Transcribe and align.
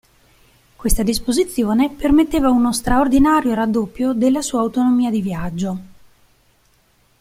Questa 0.75 1.03
disposizione 1.03 1.91
permetteva 1.91 2.49
uno 2.49 2.73
straordinario 2.73 3.53
raddoppio 3.53 4.13
della 4.13 4.41
sua 4.41 4.61
autonomia 4.61 5.11
di 5.11 5.21
viaggio. 5.21 5.79